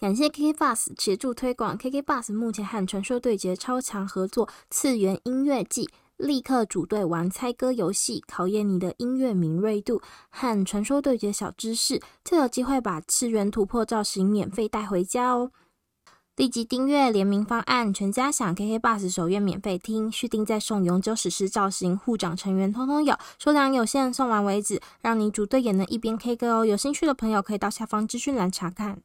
[0.00, 1.76] 感谢 KK Bus 协助推广。
[1.76, 10.00] KK Bus 目前和传说对决超强合作，次元音乐季，立刻组队玩猜歌游戏，考验你的音乐敏锐度
[10.30, 15.50] 和传说对决小知识，就有机会把次元突破造型免费带回家哦！
[16.34, 26.64] 立即订阅联名方案，全家享 KK Bus 首月免费听，续订再送永久史诗造型，护长成员通通有，数量有限，送完为止，让你组队也能一边 K 歌哦！
[26.64, 29.02] 有兴趣的朋友可以到下方资讯栏查看。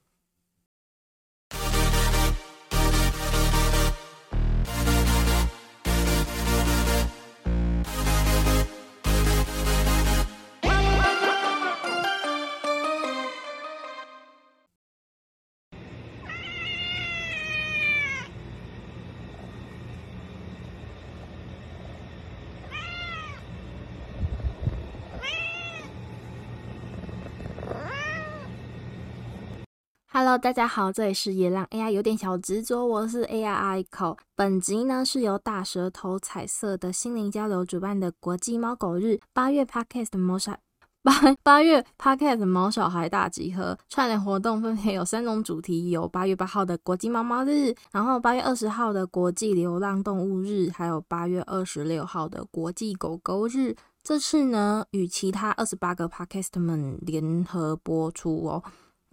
[30.17, 34.17] Hello，大家好，这里是也让 AI 有点小执着，我是 AI Echo。
[34.33, 40.57] 本集呢是由大舌头彩色的心灵交流主办的国际猫狗日八月 Podcast 猫小
[41.03, 41.11] 八
[41.43, 53.75] 八月 Podcast 猫小孩大集合串联活动，分别有三种主题：有八月八号的国际猫猫日，然后八月二十号的国际流浪动物日，还有八月二十六号的国际狗狗日。
[54.01, 58.63] 这次呢与其他二十八个 Podcast 们联合播出哦。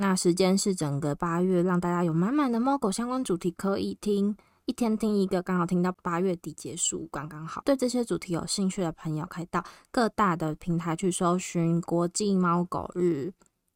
[0.03, 7.63] 那时间是整个八月，让大家有满满的猫狗相关主题可以听，一天听一个，刚好听到八月底结束，刚刚好。
[7.65, 13.33] 对这些主题有兴趣的朋友，可以到各大的平台去搜寻国际猫狗日，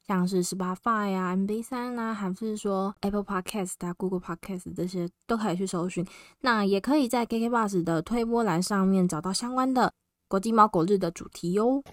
[0.08, 6.04] 像是 Spotify 啊、MB3 啊，还是说 Apple Podcast 啊、Google Podcast 这些都可以去搜寻。
[6.40, 9.92] 那也可以在 KKBOX 的推波栏上面找到相关的
[10.26, 11.84] 国际猫狗日的主题哟。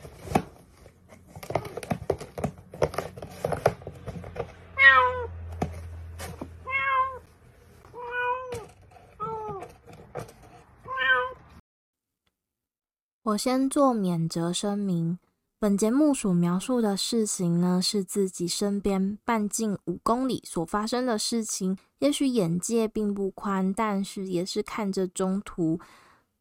[13.23, 15.17] 我先做免责声明，
[15.57, 21.77] 本节目所描述的事情呢，是自己身边半径五公里所发生的事情。
[21.99, 25.79] 也许眼界并不宽，但是也是看着中途，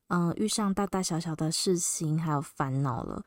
[0.08, 3.22] 嗯、遇上大大小小的事情还有烦恼了。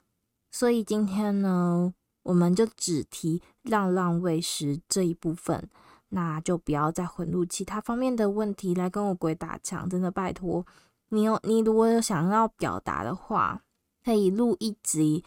[0.52, 1.94] 所以今天呢，
[2.24, 5.70] 我们就只提让让喂食这一部分，
[6.10, 10.66] 那就不要再混入其他方面的问题来跟我鬼打墙，真的拜托。
[11.10, 13.62] 你有你如果有想要表达的话，
[14.04, 15.24] 可以录一集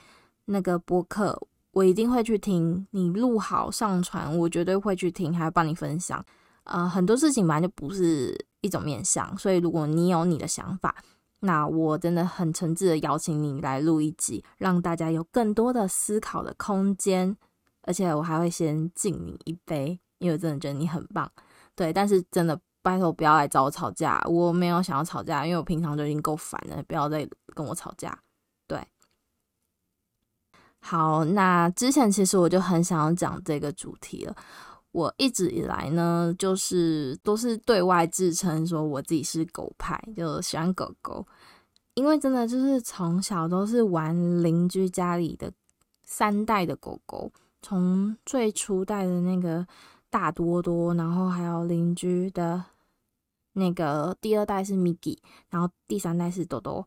[0.46, 1.40] 那个播客，
[1.72, 2.86] 我一定会去听。
[2.90, 6.24] 你录好上传，我绝对会去听，还要帮你分享。
[6.64, 10.94] 呃，很多事情本来就不是一种面向，所以如果你有你的想法，
[11.40, 17.36] 那我真的很诚挚的邀请你来录一集，让大家有更多的思考的空间。
[17.82, 21.30] 而且我还会先敬你一杯，因为我真的觉得你很棒。
[21.74, 22.60] 对，但是真的。
[22.82, 28.18] 拜托不要来找我吵架，我没有想要吵架，因为我平常就已经够烦了，不要再跟我吵架。
[28.66, 28.86] 对，
[30.80, 34.36] 好，那之前其实我就很想要讲这个主题了。
[34.92, 41.26] 我一直以来呢，就是都是对外自称说我自己是狗派，就喜欢狗狗，
[41.94, 45.52] 因为真的就是从小都是玩邻居家里的
[46.04, 49.64] 三代的狗狗，从最初代的那个
[50.10, 52.64] 大多多，然后还有邻居的。
[53.54, 55.19] 那个第二代是 Mickey，
[55.50, 56.86] 然后第三代是豆豆。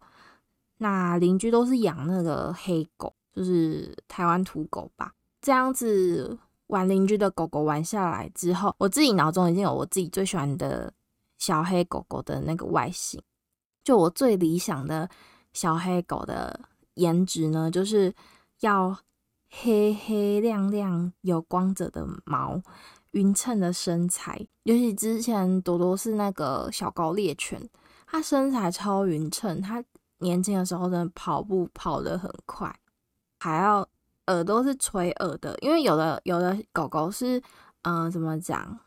[0.77, 5.13] 那邻居都是养那个黑狗，就是台湾土狗吧。
[5.41, 10.93] 这样子玩邻居的狗狗玩下来之后，我自己脑中已经有我自己最喜欢的
[11.39, 13.21] 小黑狗狗的那个外形。
[13.83, 15.09] 就我最理想的
[15.51, 16.57] 小黑狗的
[16.93, 18.13] 颜值呢，就是
[18.61, 18.97] 要
[19.49, 22.61] 黑黑亮亮、有光泽的毛。
[23.11, 27.61] 匀称的身材，尤其之前朵朵是那个小高猎犬，
[28.05, 29.83] 它身材超匀称，它
[30.19, 32.73] 年轻的时候真的跑步跑得很快，
[33.39, 33.87] 还要
[34.27, 37.41] 耳朵是垂耳的，因为有的有的狗狗是，
[37.81, 38.79] 嗯、怎么讲，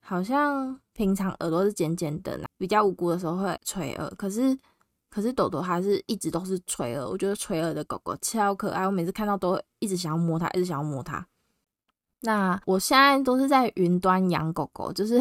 [0.00, 4.56] 好像平常耳朵是尖尖的，比较无辜的时候会垂耳，可是
[5.10, 11.26] 可是朵朵还是一直都是垂耳，我觉得垂耳的狗狗超可爱，我每次看到都一直想要摸它，一直想要摸它。
[12.26, 15.20] 那我现在都是在云端养狗狗，就是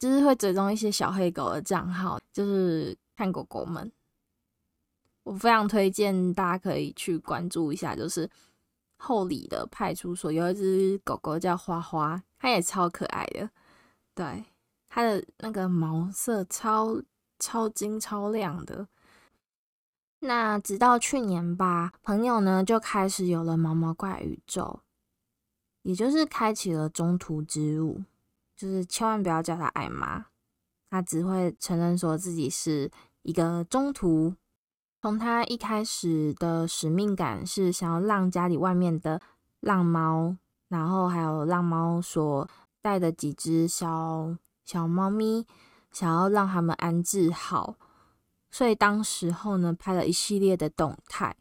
[0.00, 3.90] 就是会追踪一些小黑狗的账号，就是看狗狗们。
[5.22, 8.28] 我非常推荐大家可以去关注一下，就是
[8.96, 13.48] 后里的派出所有一只狗狗叫花花，它也超可爱的。
[14.12, 14.44] 对，
[14.88, 17.00] 它的那个毛色超
[17.38, 18.88] 超金超亮的。
[20.18, 24.80] 那直到去年吧，朋友呢就开始有了毛毛怪宇宙。
[25.84, 28.02] 也就是开启了中途之路，
[28.56, 30.24] 就是千万不要叫他艾玛，
[30.90, 32.90] 他只会承认说自己是
[33.22, 34.34] 一个中途。
[35.02, 39.20] 从他一开始的使命感是想要让家里外面的
[39.60, 40.34] 浪猫，
[40.68, 42.48] 然后还有浪猫所
[42.80, 44.34] 带的几只小
[44.64, 45.46] 小猫咪，
[45.92, 47.76] 想要让他们安置好，
[48.50, 51.36] 所以当时候呢，拍了一系列的动态，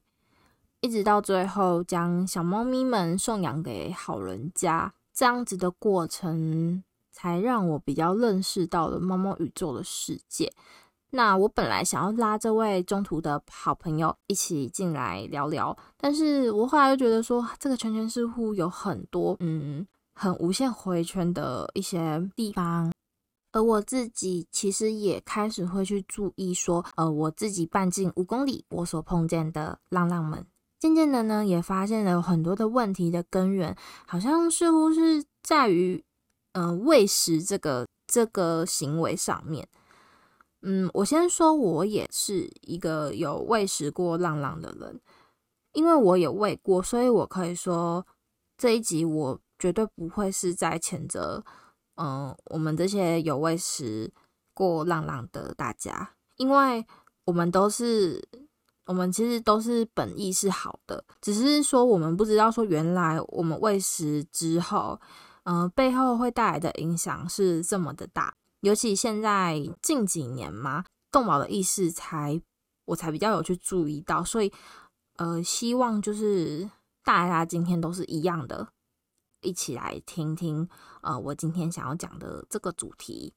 [0.83, 10.51] 一直到最后将小猫咪们送养给好人家，这样子的过程，才让我比较认识到了猫猫宇宙的世界。
[11.11, 22.91] 那我本来想要拉这位中途的好朋友一起进来聊聊，但是我后来又觉得说，这个圈圈似乎有很多嗯，很无限回圈的一些地方，
[23.53, 30.45] 而我自己其实也开始会去注意说，呃，我自己半径五公里我所碰见的浪浪们，
[30.83, 33.73] 渐渐的呢，也发现了很多的问题的根源，
[34.05, 36.03] 好像似乎是在于，
[36.51, 39.65] 嗯、喂食这个这个行为上面。
[40.61, 44.99] 嗯，我先说，我也是一个有喂食过浪浪的人，
[45.71, 48.05] 因为我也喂过，所以我可以说
[48.57, 51.45] 这一集我绝对不会是在谴责，
[51.95, 54.11] 嗯、我们这些有喂食
[54.53, 56.85] 过浪浪的大家，因为
[57.23, 58.27] 我们都是，
[58.85, 64.99] 我们其实都是本意是好的，只是说我们不知道说原来我们喂食之后，
[65.43, 68.33] 嗯、背后会带来的影响是这么的大。
[68.61, 72.41] 尤其现在近几年嘛，动保的意识才
[72.85, 74.51] 我才比较有去注意到，所以
[75.17, 76.69] 呃，希望就是
[77.03, 78.67] 大家今天都是一样的，
[79.41, 80.67] 一起来听听
[81.01, 83.33] 呃，我今天想要讲的这个主题。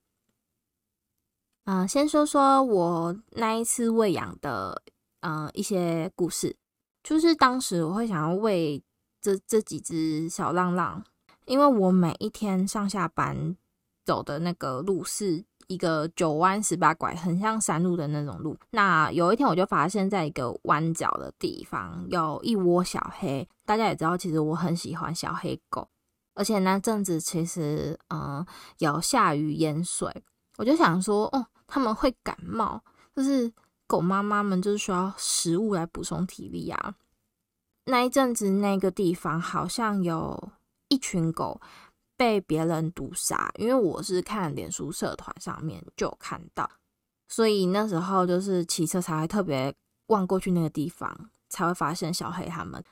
[1.65, 4.83] 嗯、先说说我那一次喂养的
[5.27, 6.57] 呃一些故事，
[7.03, 8.83] 就是当时我会想要喂
[9.21, 11.03] 这这几只小浪浪，
[11.47, 13.57] 因为我每一天上下班。
[14.07, 18.57] 走的那个路是一个九弯十八拐，很像山路的那种路。
[18.71, 23.45] 那有一天我就发现，在一个弯角的地方有一窝小黑。
[23.65, 25.89] 大家也知道，其实我很喜欢小黑狗，
[26.35, 28.47] 而且那阵子其实嗯
[28.79, 30.23] 有下雨淹水，
[30.57, 32.81] 我就想说，哦，他们会感冒，
[33.17, 33.53] 就是
[33.87, 36.95] 狗妈妈们就是需要食物来补充体力啊。
[37.87, 40.51] 那一阵子那个地方好像有
[40.89, 41.61] 一群狗。
[42.19, 46.67] 被别人毒杀，因为我是看脸书社团上面就看到，
[47.29, 49.75] 所以那时候就是骑车才会特别
[50.07, 52.83] 望过去那个地方，才会发现小黑他们。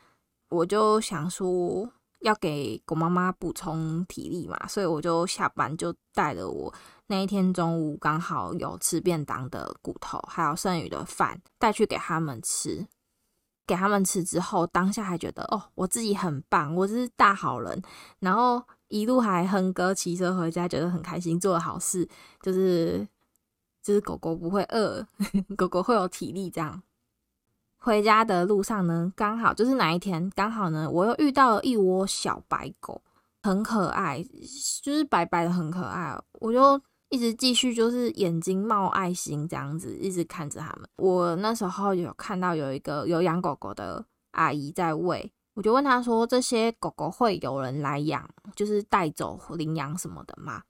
[0.50, 1.90] 我就想说
[2.20, 6.70] 要给狗妈妈补充体力嘛，所以我就下班就带了我
[7.06, 12.86] 那一天中午刚好有吃便当的骨头，还有剩余的饭带去给他们吃。
[13.66, 17.82] 给他们吃之后，当下还觉得哦，我自己很棒，我是大好人，
[18.20, 18.62] 然后。
[18.88, 22.08] 一路还哼歌骑车回家，觉得很开心，做了好事，
[22.40, 23.04] 就是
[23.82, 25.04] 就是狗狗不会饿，
[25.56, 26.48] 狗狗会有体力。
[26.48, 26.80] 这样
[27.78, 33.02] 回家的路上呢，刚好就是哪一天，刚好呢，我又遇到了一窝小白狗，
[33.42, 34.22] 很可爱，
[34.80, 36.16] 就是白白的，很可爱。
[36.34, 36.80] 我就
[37.14, 40.88] 一直继续就是眼睛冒爱心这样子，一直看着他们。
[40.96, 45.32] 我那时候有看到有一个有养狗狗的阿姨在喂。
[45.54, 50.60] 我就问他说：“这些狗狗会有人来养，就是带走领养什么的吗？”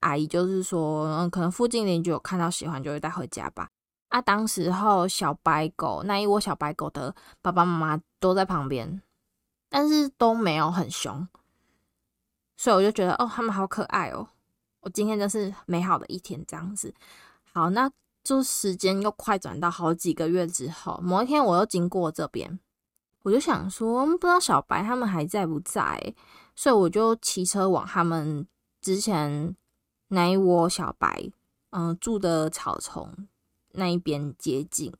[0.00, 3.70] 阿姨就是说：“嗯，可能附近邻居有看到喜欢，就会带回家吧。”
[4.10, 9.00] 啊，当时候小白狗那一窝小白狗的爸爸妈妈都在旁边，
[9.70, 11.26] 但是都没有很凶，
[12.58, 14.28] 所以我就觉得哦，他们好可爱哦。
[14.80, 16.94] 我今天就是美好的一天，这样子。
[17.52, 17.90] 好，那
[18.22, 22.58] 就时间又快转到好几个月之后，某一天我又经过这边。
[23.22, 26.14] 我就想说，不知道小白他们还在不在，
[26.54, 28.46] 所以我就骑车往他们
[28.80, 29.54] 之前
[30.08, 31.30] 那一窝小白，
[31.70, 33.28] 嗯、住的草丛
[33.72, 34.92] 那一边接近。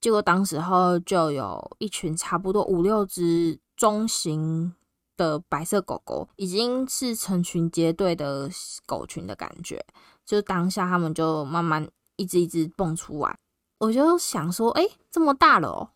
[0.00, 4.74] 结果当时候就有一群差不多五六只中型
[5.20, 8.48] 的白色狗狗，已经是成群结队的
[8.86, 9.84] 狗群的感觉。
[10.24, 11.86] 就当下他们就慢慢
[12.16, 13.38] 一只一只蹦出来，
[13.76, 15.90] 我就想说，哎、这么大了哦。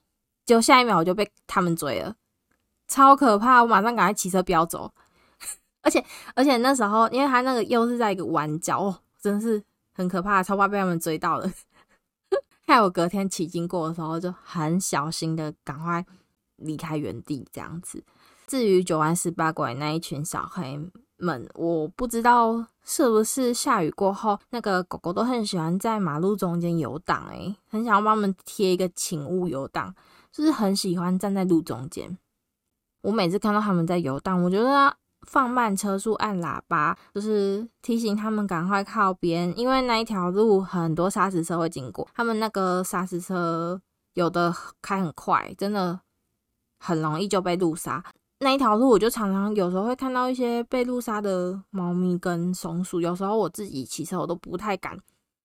[0.44, 2.16] 就下一秒我就被他们追了，
[2.86, 3.62] 超可怕！
[3.62, 4.92] 我马上赶快骑车飙走，
[5.80, 6.04] 而且
[6.34, 9.62] 而且那时候，因为他那个又是在一个弯角，哦，真是
[9.94, 11.50] 很可怕，超怕被他们追到了。
[12.66, 16.04] 害我隔天骑经过的时候，就很小心的赶快
[16.56, 18.02] 离开原地，这样子。
[18.46, 20.80] 至于九弯十八拐那一群小黑
[21.16, 29.94] 们，我不知道是不是下雨过后，那个狗狗都很喜欢在马路中间游荡，诶，很想要帮他们贴一个请勿游荡。
[30.32, 32.18] 就是很喜欢站在路中间，
[33.02, 34.96] 我每次看到他们在游荡，我觉得
[35.28, 43.80] 放慢车速，按喇叭，就是提醒他们赶快靠边，因为那一条路很多砂石车会经过，他们那个砂石车
[44.14, 46.00] 有的开很快，真的
[46.80, 48.04] 很容易就被路杀。
[48.44, 55.00] 那一条路，我就常常有时候会看到一些被路杀的猫咪跟松鼠，有时候我自己骑车我都不太敢，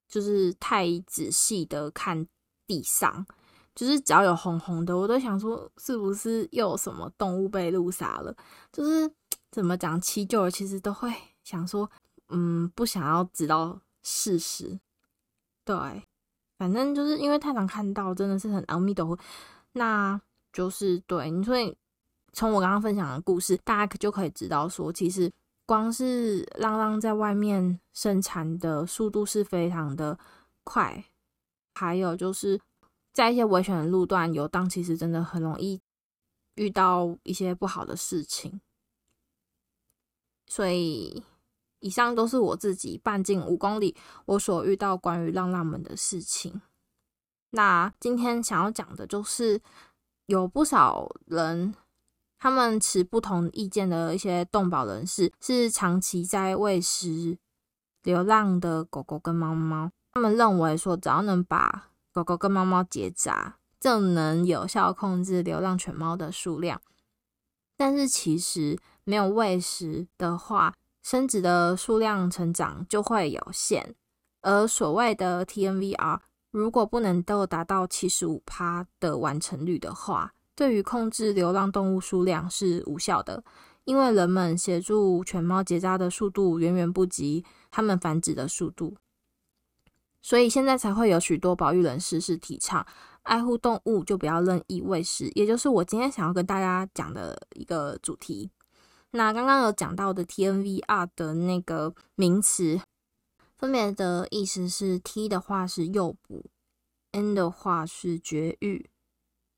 [0.09, 2.27] 就是太仔细的看
[2.67, 3.25] 地上。
[3.73, 8.35] 就是只要有红红的，我都想说是不是又有什么动物被路杀了？
[8.73, 9.09] 就是
[9.49, 11.09] 怎么讲，骑久了其实都会
[11.45, 11.89] 想说，
[12.27, 14.77] 嗯，不想要知道事实。
[15.63, 16.03] 对，
[16.57, 19.17] 反正就是因为太常看到，真的是很阿弥陀佛。
[19.71, 20.19] 那
[20.51, 21.77] 就是对，所以
[22.33, 25.31] 从我刚刚分享的故事，大家可就可以知道说，其实
[25.65, 30.17] 光是浪浪在外面生产的速度是非常的
[30.63, 31.05] 快，
[31.75, 32.59] 还有就是。
[33.11, 35.81] 在一些危险的路段游荡，其实真的很容易
[36.55, 38.61] 遇到一些不好的事情。
[40.47, 41.21] 所以，
[41.79, 46.61] 以上都是我自己半径五公里我所遇到关于浪浪们的事情。
[47.49, 49.59] 那今天想要讲的就是，
[50.27, 51.73] 有不少人，
[52.39, 57.37] 他们持不同意见的一些动保人士，是长期在喂食
[58.03, 59.91] 流浪的狗狗跟猫猫。
[60.13, 66.81] 他们认为说，只要能把狗狗跟猫猫结扎，就能有效控制流浪犬猫的数量。
[67.77, 73.95] 但是其实没有喂食的话，生殖的数量成长就会有限。
[74.41, 76.19] 而所谓的 TNVR，
[76.51, 83.41] 如果不能够达到七十五趴的完成率的话，对于控制流浪动物数量是无效的。
[83.85, 88.93] 因为人们协助犬猫结扎的速度远远不及它们繁殖的速度。
[90.21, 92.85] 所以现在才会有许多保育人士是提倡
[93.23, 98.51] 爱护动物就不要任意喂食，也就是我今天想要跟大家讲的一个主题。
[99.11, 102.79] 那刚刚有讲到的 TNVR 的那个名词，
[103.57, 106.45] 分别的意思是 T 的话是诱捕
[107.13, 108.89] ，N 的话是绝育，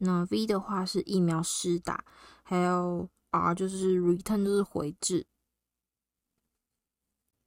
[0.02, 2.04] 那 V 的话是疫苗施打，
[2.44, 5.26] 还有 R 就是 Return 就是回制，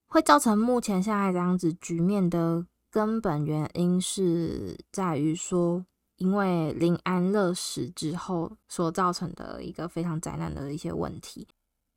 [0.07, 2.67] 会造成目前现在这样子局面的。
[2.91, 5.85] 根本原因是在于说，
[6.15, 11.49] 因为临安乐死之后所造成的一个非常灾难的一些问题。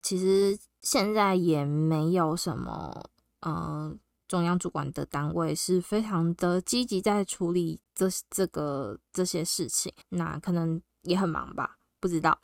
[0.01, 3.11] 其实现在也没有什么
[3.41, 3.95] 呃
[4.27, 9.93] 中央主管的单位是非常的积极在处理这这个这些事情。
[10.09, 12.39] 那可能也很忙吧，不知道。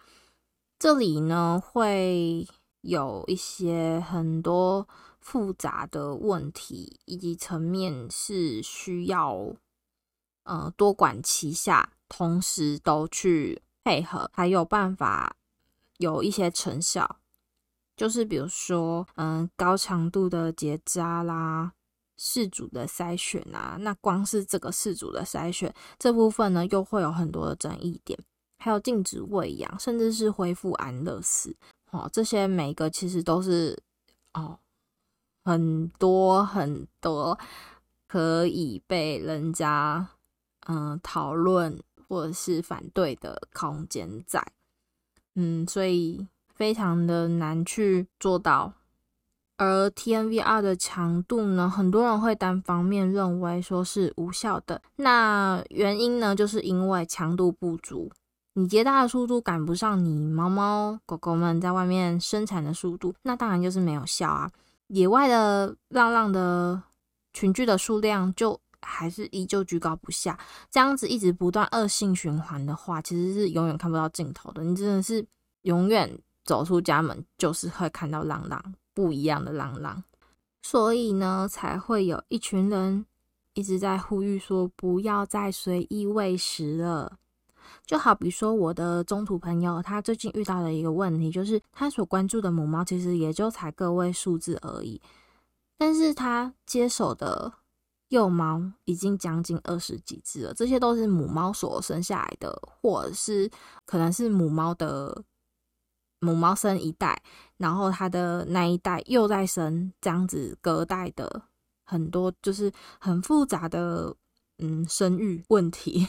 [0.80, 2.48] 这里呢会
[2.82, 4.88] 有一些很多。
[5.26, 9.56] 复杂的问题以及层面是需要
[10.44, 15.38] 呃多管齐下，同时都去配合，才有办法
[15.98, 17.22] 有一些成效。
[17.96, 21.74] 就是比如说，嗯，高强度的结扎啦，
[22.18, 28.18] 饲主的筛选啊，那光是这个饲主的筛选这部分呢，又会有很多的争议点，
[28.58, 31.56] 还有禁止喂养，甚至是恢复安乐死，
[31.92, 33.82] 哦，这些每一个其实都是
[34.34, 34.60] 哦。
[35.46, 37.38] 很多很多
[38.08, 40.08] 可以被人家
[40.68, 44.42] 嗯讨论或者是反对的空间在，
[45.36, 48.74] 嗯，所以非常的难去做到。
[49.58, 54.82] 而 TNVR 的强度呢，很多人会单方面认为说是无效的。
[54.96, 58.12] 那原因呢，就是因为强度不足，
[58.54, 64.52] 你结大的速度赶不上你猫猫狗狗们在外面生产的速度，那当然就是没有效啊。
[64.88, 66.82] 野外的浪浪的
[67.32, 70.38] 群聚的数量就还是依旧居高不下，
[70.70, 74.64] 这样子一直不断恶性循环的话，其实是永远看不到尽头的。
[74.64, 75.26] 你真的是
[75.62, 80.04] 永远走出家门就是会看到浪浪，不一样的浪浪，
[80.62, 83.06] 所以呢，才会有一群人
[83.54, 87.18] 一直在呼吁说，不要再随意喂食了。
[87.86, 95.02] 就好比说，我的中途朋友，他最近遇到的一个问题，就是他所关注的母猫其实也就才个位数字而已，
[95.78, 97.52] 但是他接手的
[98.10, 103.50] 幼猫已经将近二十几只了，这些都是母猫所生下来的，或者是
[103.86, 105.24] 可能是母猫的
[106.24, 107.22] 母猫生一代，
[107.58, 111.44] 然后他的那一代又在生，这样子隔代的
[111.84, 114.16] 很多，就是很复杂的
[114.60, 116.08] 嗯生育问题。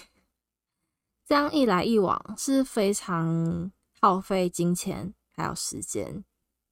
[1.27, 6.25] 这样一来一往是非常耗费金钱、还有时间、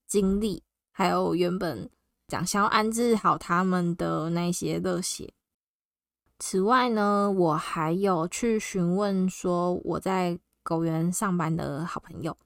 [0.07, 1.91] 精力，还有原本
[2.29, 5.33] 讲想要安置好他们的那些热血。
[6.39, 12.37] 此外呢，我还有去询问说我在狗园上班的好朋友，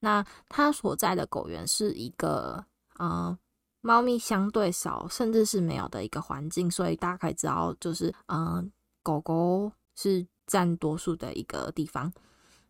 [0.00, 2.64] 那他所在的狗园是一个
[2.98, 3.38] 呃
[3.80, 8.64] 猫咪相对少，甚至是没有的一个环境，所以大概知道，就是呃
[9.02, 12.12] 狗狗是占多数的一个地方。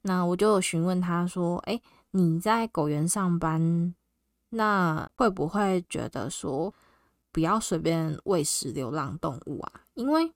[0.03, 1.81] 那我就询问他说：“哎，
[2.13, 3.95] 你在狗园上班，
[4.51, 6.73] 那会不会觉得说
[7.31, 9.73] 不要随便喂食流浪动物啊？
[9.95, 10.33] 因为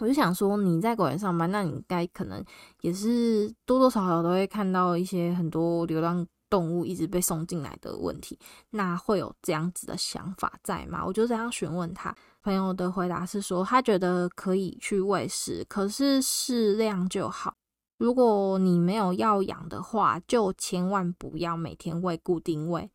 [0.00, 2.44] 我就想说你在狗园上班，那你该可能
[2.80, 8.38] 也是多多少少都会看到一些很多流浪动物一直被送进来的问题。
[8.70, 17.54] 那会有这样子的想法在吗？”我就这样询问他，朋友的回答是说，他觉得可以去喂食，可是适量就好。
[17.98, 22.90] 如果你没有要养的话，就千万不要每天喂固定喂。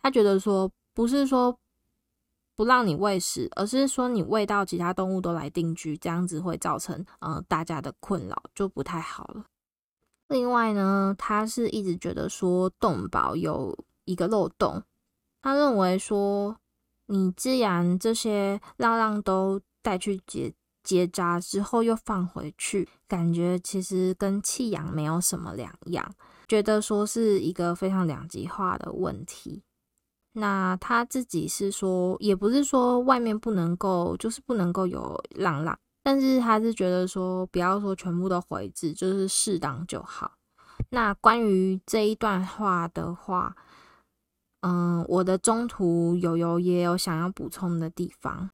[0.00, 1.58] 他觉得说，不是说
[2.58, 9.44] 不让你喂食，而是说你喂到其他动物都来定居，这样子会造成呃大家的困扰，就不太好了。
[10.26, 14.82] 另外呢，他是一直觉得说动保有一个漏洞，
[15.40, 16.56] 他认为说，
[17.06, 20.52] 你既然这些浪浪都带去结。
[20.84, 26.14] 结扎之后又放回去，感觉其实跟弃养没有什么两样，
[26.46, 29.62] 觉得说是一个非常两极化的问题。
[30.38, 40.32] 那他自己是说，也不是说外面不能够，就是不能够有浪浪，但是他是觉得说，不要说全部都回置，就是适当就好。
[40.90, 43.54] 那关于这一段话的话，
[44.62, 48.50] 嗯，我的中途有有也有想要补充的地方，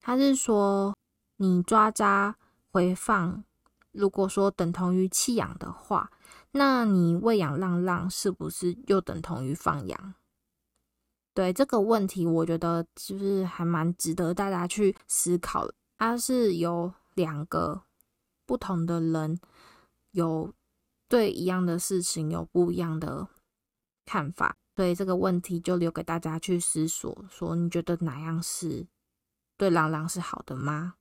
[0.00, 0.94] 他是说。
[1.38, 2.36] 你抓扎
[2.70, 3.42] 回放，
[3.90, 6.08] 如果说等同于弃养的话，
[6.52, 10.14] 那你喂养浪浪是不是又等同于放养？
[11.34, 15.66] 对这个问题，我觉得就是还蛮值得大家去思考。
[15.98, 17.82] 它是有两个
[18.44, 19.38] 不同的人，
[20.10, 20.52] 有
[21.08, 23.28] 对一样的事情有不一样的
[24.04, 28.86] 看法，所以这个问题就留给大家去思索：说你觉得哪样是
[29.56, 30.94] 对朗朗是好的吗？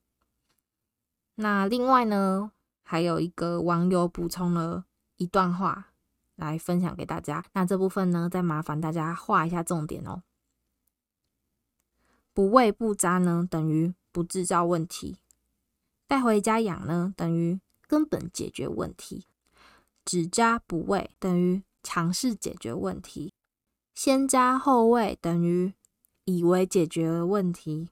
[1.36, 2.52] 那另外呢，
[2.84, 4.86] 还有一个网友补充了
[5.18, 5.91] 一段话
[6.42, 7.44] 来分享给大家。
[7.54, 10.24] 那这部分呢，再麻烦大家画一下重点哦。
[12.34, 15.18] 不喂不扎呢，等于不制造问题；
[16.08, 19.26] 带回家养呢，等于根本解决问题；
[20.04, 23.32] 只扎不喂，等于尝试解决问题；
[23.94, 25.74] 先扎后喂，等于
[26.26, 27.90] 以为解决了问题；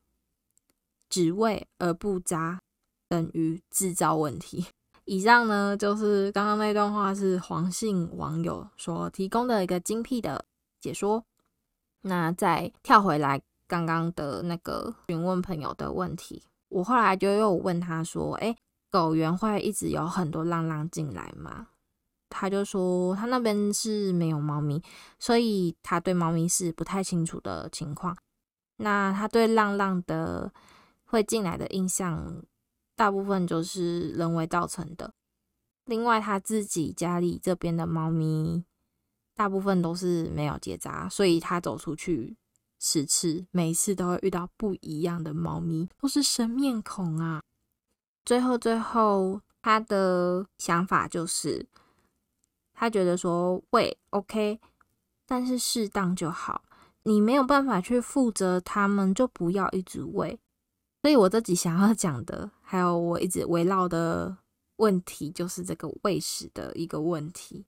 [1.09, 2.61] 只喂而不扎。
[3.09, 4.67] 等于制造问题。
[5.09, 10.45] 以上呢，就是刚刚那段话是黄姓网友所提供的一个精辟的
[10.79, 11.25] 解说。
[12.01, 18.55] 那再跳回来刚刚的那个询问朋友的问题，我后来就又问他说：“诶，
[18.91, 21.69] 狗园会一直有很多浪浪进来吗？”
[22.29, 24.79] 他就说他那边是没有猫咪，
[25.17, 28.15] 所以他对猫咪是不太清楚的情况。
[28.77, 30.53] 那他对浪浪的
[31.05, 32.43] 会进来的印象。
[32.99, 35.13] 大部分就是人为造成的。
[35.85, 38.65] 另外，他自己家里这边的猫咪，
[39.33, 42.35] 大部分都是没有结扎，所以他走出去
[42.77, 47.41] 十次，每一次都会遇到不一样的猫咪，都是生面孔啊。
[48.25, 51.65] 最后，最后，他的想法就是，
[52.73, 54.59] 他觉得说喂 OK，
[55.25, 56.65] 但是适当就好。
[57.03, 60.37] 你没有办法去负责他们，就不要一直喂。
[61.01, 64.37] 所以我自己想要讲的，还有我一直围绕的
[64.75, 67.65] 问题，就是这个喂食的一个问题。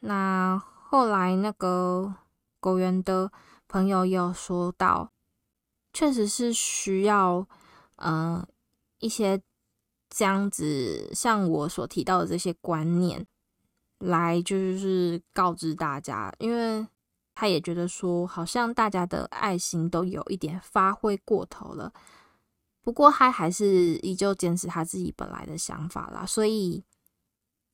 [0.00, 2.12] 那后来那个
[2.58, 3.30] 狗园的
[3.68, 5.12] 朋友也有说到，
[5.92, 7.46] 确实是需要，
[7.96, 8.44] 嗯、
[8.98, 9.40] 一些
[10.10, 13.24] 这样子，像我所提到的这些观念，
[14.00, 16.84] 来就是告知大家，因为
[17.36, 21.92] 他也觉得说，好像大家的爱心都有一点发挥过头了。
[22.84, 26.82] 不过他还是依旧坚持他自己本来的想法啦，所以，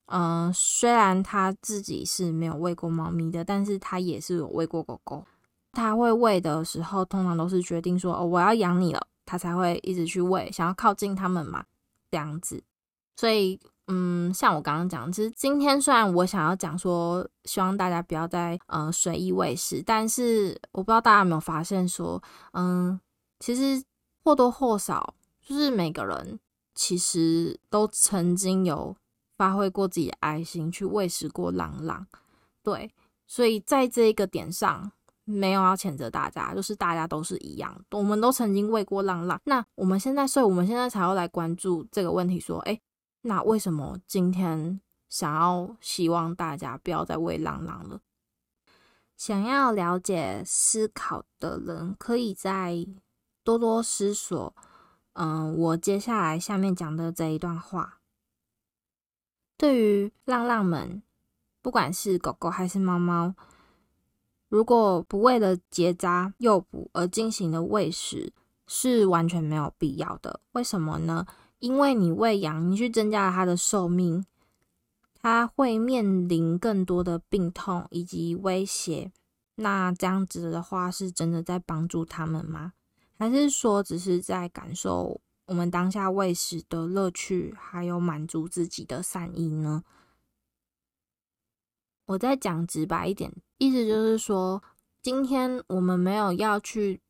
[0.07, 5.25] 嗯、呃，虽然他自己是没有喂过猫咪的，但是他也是有喂过狗狗。
[5.73, 11.65] 他会喂的时候，通常都是决定说，哦，我要养你了，他才会一直去喂，想要靠近他们嘛，
[12.11, 12.63] 这样子。
[13.17, 23.01] 所以，嗯，像我刚刚讲，其实今天虽然我想要讲说，希望大家不要再呃随意喂食，但是我不知道大家有没有发现说，嗯，
[23.41, 23.83] 其实。
[24.29, 26.39] 或多或少，就是每个人
[26.75, 28.95] 其实都曾经有
[29.39, 32.07] 发挥过自己的爱心，去喂食过浪浪。
[32.63, 32.93] 对，
[33.27, 34.93] 所以在这一个点上，
[35.25, 39.41] 没有要谴责大家，就是大家都是一样，我们都曾经喂过浪浪。
[39.45, 42.79] 那我们现在，所以我们现在才要来关注这个问题，说，哎，
[43.23, 48.01] 那为什么今天想要希望大家不要再喂浪浪了？
[49.17, 52.87] 想要了解思考的人，可以在
[53.49, 54.55] 多多思索。
[55.15, 58.01] 嗯，我接下来下面讲的这一段话，
[59.57, 61.03] 对于浪浪们，
[61.63, 63.35] 不管是狗狗还是猫猫，
[64.51, 68.35] 如果不为了结扎诱捕而进行的喂食，
[68.67, 70.41] 是完全没有必要的。
[70.53, 71.27] 为什么呢？
[71.59, 74.27] 因为你喂养，你去增加了它的寿命。
[75.15, 79.11] 它会面临更多的病痛以及威胁，
[79.55, 82.75] 那这样子的话，是真的在帮助他们吗？
[83.19, 89.83] 还是说只是在感受我们当下喂食的乐趣，还有满足自己的善意呢？
[92.07, 94.63] 我再讲直白一点，意思就是说，
[95.03, 97.01] 今天我们没有要去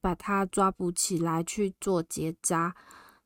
[0.00, 2.74] 把它抓捕起来去做结扎，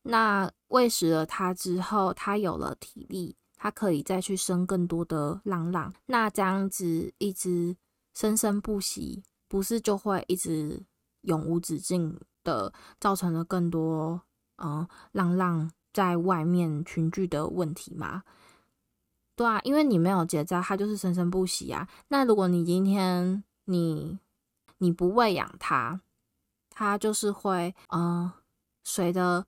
[0.03, 3.37] 那喂食了它之后，它有了体力。
[3.59, 7.75] 它可以再去生更多的浪浪，那这样子一直
[8.15, 10.85] 生生不息，不是就会一直
[11.27, 14.21] 永无止境的造成了更多
[14.57, 18.25] 嗯浪浪在外面群聚的问题吗？
[19.37, 21.87] 对啊，因为你没有结扎，它就是生生不息啊。
[22.09, 24.19] 那如果你今天你
[24.79, 26.01] 你不喂养它，
[26.71, 28.33] 它就是会嗯
[28.83, 29.47] 随着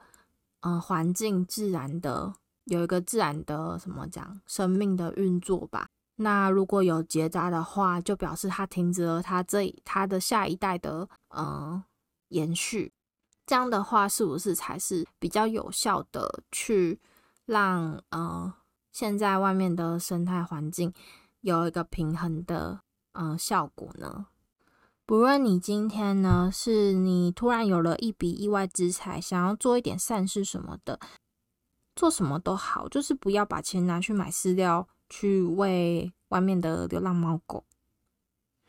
[0.61, 2.35] 嗯环境自然的。
[2.65, 5.89] 有一个自然的什么讲生命的运作吧。
[6.21, 11.83] 那如果有结扎的话，就表示它停止了它这它的下一代的呃
[12.29, 12.93] 延续。
[13.47, 17.01] 这样的话，是不是才是比较有效的去
[17.47, 18.53] 让呃
[18.91, 20.93] 现在外面的生态环境
[21.41, 22.81] 有一个平衡的
[23.13, 24.27] 呃效果呢？
[25.07, 30.99] 不论你今天呢是你突然有了一笔意外之财，想要做一点善事什么的。
[31.97, 37.65] 做什么都好，就是不要把钱拿去买饲料，去喂外面的流浪猫狗。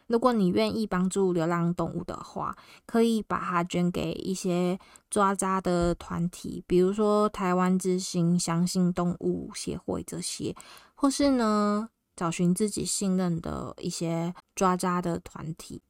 [0.08, 10.56] 如果你愿意帮助流浪动物的话，可以把它捐给一些抓扎的团体，比如说台湾之星、相信动物协会这些，
[10.95, 15.82] 或是呢，找寻自己信任的一些抓扎的团体，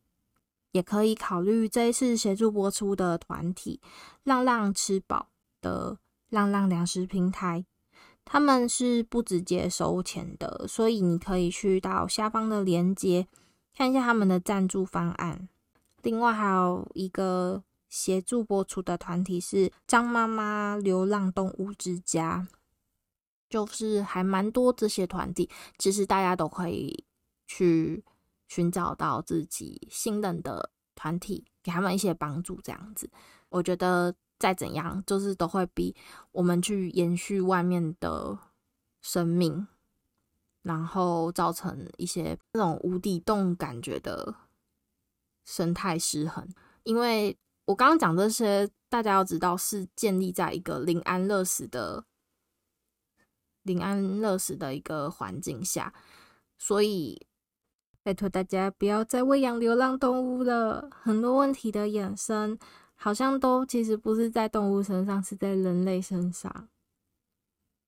[0.73, 3.79] 也可以考虑这一次协助播出的团体
[4.23, 5.29] “浪浪吃饱”
[5.61, 5.97] 的。
[6.31, 7.65] 浪浪粮食平台，
[8.31, 13.27] 他们是不直接收钱的，所以你可以去到下方的链接
[13.75, 15.49] 看一下他们的赞助方案。
[16.03, 22.47] 另外还有一个协助播出的团体是张妈妈流浪动物之家，
[23.49, 27.03] 就是还蛮多这些团体，其实大家都可以
[27.47, 28.03] 去
[28.47, 32.61] 寻找到自己信任的团体，给他们一些帮助。
[32.61, 33.09] 这样子，
[33.49, 34.13] 我觉得。
[34.39, 35.95] 再怎样，就是都会比
[36.31, 38.39] 我们去延续外面的
[39.01, 39.67] 生命，
[40.61, 44.33] 然后造成一些那种无底洞感觉的
[45.43, 46.47] 生态失衡。
[46.83, 52.05] 因为我刚刚讲这些，大家要知道是建立在一个临安乐死的
[53.63, 55.93] 临安乐死的一个环境下，
[56.57, 57.27] 所以
[58.01, 62.57] 拜托大家不要再喂养流浪动物了，很多问题的衍生。
[63.01, 66.67] 好像都其实不是在动物身上，是在人类身上。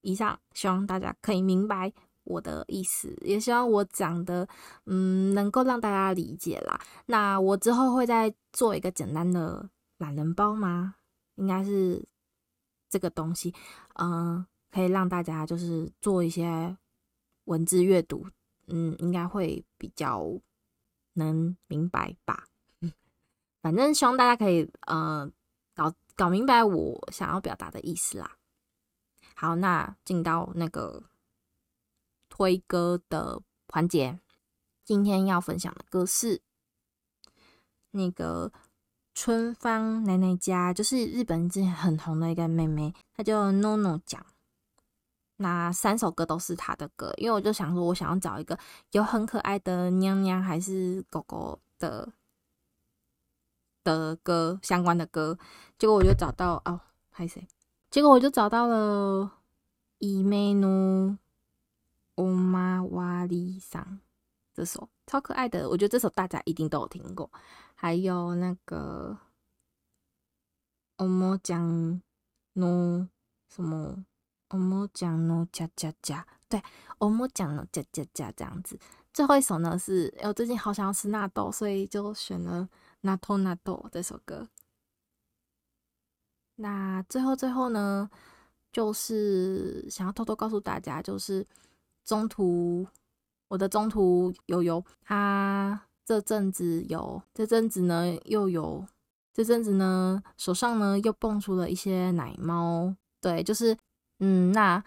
[0.02, 1.92] 以上，希望大家可以明白
[2.24, 4.48] 我的意思，也希望我讲的，
[4.86, 6.80] 嗯，能够让大家理解啦。
[7.08, 10.96] 那我之后会再做一个简单的懒人包吗？
[11.36, 12.04] 应该是
[12.90, 13.54] 这个东西，
[13.96, 16.78] 嗯，可以让大家就是做一些
[17.46, 18.26] 文字阅读，
[18.68, 20.26] 嗯，应该会比较
[21.14, 22.46] 能明白吧。
[23.62, 25.32] 反正希望大家可以呃
[25.76, 28.38] 搞搞明白我想要表达的意思啦。
[29.36, 31.04] 好，那进到那个
[32.30, 34.20] 推歌的环节，
[34.84, 36.42] 今天要分享的歌是
[37.92, 38.52] 那个
[39.14, 44.26] 春芳奶奶家，就是日本之前很红的一个妹妹，她叫 NONO 酱。
[45.38, 48.58] 那三首歌都是她的歌，因为我就想说，我想要找一个
[48.92, 52.12] 有很可爱的娘娘还是狗狗的。
[53.84, 55.38] 的歌相关的歌，
[55.78, 57.48] 结果我就找到哦，还有谁？
[57.90, 59.32] 结果我就找到了
[59.98, 61.18] 伊梅努
[62.16, 64.00] 欧玛瓦里桑
[64.54, 67.30] 这首超可爱的，我觉得这首大家一定都有听过。
[67.76, 69.18] 还有那个
[70.98, 72.02] 欧摩酱
[72.54, 73.08] 诺
[73.50, 74.06] 什么
[74.50, 76.62] 欧摩酱诺加加加，对，
[77.00, 78.80] 欧摩酱诺加加加这样子。
[79.14, 82.70] 最后一首呢是，我最近好想要吃纳豆，所以就选了。
[83.02, 84.48] 纳托纳豆这首歌，
[86.56, 88.10] 那最后最后呢，
[88.72, 91.46] 就是想要偷偷告诉大家，就是
[92.06, 92.88] 中途
[93.48, 98.86] 我的中途悠悠他这阵子有，这阵子呢又有，
[99.34, 103.76] 这阵子呢手上呢又蹦出了一些奶猫，对，就是
[104.20, 104.84] 嗯，那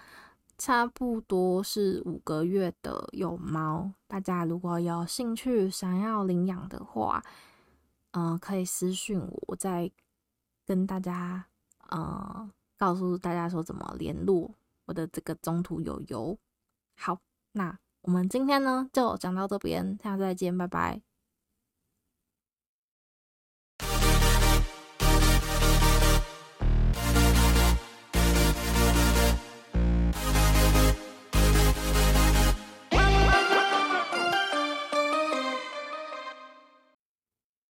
[0.56, 7.20] 差不多是五个月的幼猫，大家如果有兴趣想要领养的话，
[8.16, 9.90] 嗯，可以私信我，我再
[10.64, 11.46] 跟大家
[11.88, 12.48] 呃
[12.78, 16.38] 告诉大家说怎么联络我的这个中途有游。
[16.96, 17.18] 好，
[17.52, 21.13] 那我们今天呢就讲到这边，下次再见，拜拜。